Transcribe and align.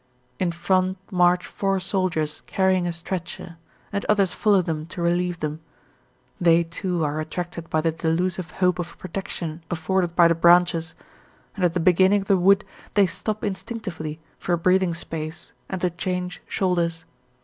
In 0.39 0.51
front 0.51 0.97
march 1.11 1.45
four 1.45 1.79
soldiers 1.79 2.41
carrying 2.47 2.87
a 2.87 2.91
stretcher, 2.91 3.57
and 3.93 4.03
others 4.09 4.33
follow 4.33 4.63
them 4.63 4.87
to 4.87 4.99
relieve 4.99 5.41
them. 5.41 5.61
They, 6.39 6.63
too, 6.63 7.03
are 7.03 7.19
attracted 7.19 7.69
by 7.69 7.81
the 7.81 7.91
delusive 7.91 8.49
hope 8.49 8.79
of 8.79 8.97
protection 8.97 9.61
afforded 9.69 10.15
by 10.15 10.27
the 10.27 10.33
branches, 10.33 10.95
and 11.55 11.63
at 11.63 11.73
the 11.73 11.79
beginning 11.79 12.21
of 12.21 12.27
the 12.27 12.35
wood 12.37 12.65
they 12.95 13.05
stop 13.05 13.43
instinctively 13.43 14.19
for 14.39 14.53
a 14.53 14.57
breathing 14.57 14.95
space 14.95 15.53
and 15.69 15.81
to 15.81 15.91
change 15.91 16.41
shoulders. 16.47 17.05